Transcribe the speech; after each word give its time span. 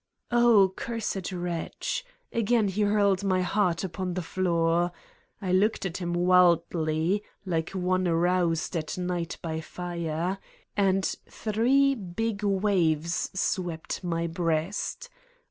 ..."Oh, 0.31 0.73
cursed 0.75 1.31
wretch! 1.31 2.03
Again 2.33 2.69
he 2.69 2.81
hurled 2.81 3.23
my 3.23 3.43
heart 3.43 3.83
upon 3.83 4.15
the 4.15 4.23
floor! 4.23 4.91
I 5.39 5.51
looked 5.51 5.85
at 5.85 5.97
him 5.97 6.13
wildly, 6.15 7.21
like 7.45 7.69
one 7.69 8.07
aroused 8.07 8.75
at 8.75 8.97
night 8.97 9.37
by 9.43 9.61
fire. 9.61 10.39
And 10.75 11.05
three 11.29 11.93
big 11.93 12.41
waves 12.43 13.29
swept 13.35 14.03
my 14.03 14.25
breast. 14.25 15.07